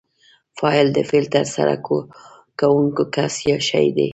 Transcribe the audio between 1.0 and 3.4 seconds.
فعل ترسره کوونکی کس